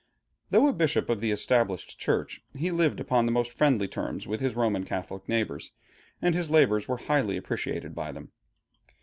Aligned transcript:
Though 0.49 0.65
a 0.65 0.73
bishop 0.73 1.11
of 1.11 1.21
the 1.21 1.29
Established 1.29 1.99
Church, 1.99 2.41
he 2.57 2.71
lived 2.71 2.99
upon 2.99 3.27
the 3.27 3.31
most 3.31 3.53
friendly 3.53 3.87
terms 3.87 4.25
with 4.25 4.39
his 4.39 4.55
Roman 4.55 4.83
Catholic 4.83 5.29
neighbors, 5.29 5.73
and 6.23 6.33
his 6.33 6.49
labors 6.49 6.87
were 6.87 6.97
highly 6.97 7.37
appreciated 7.37 7.93
by 7.93 8.11
them. 8.11 8.31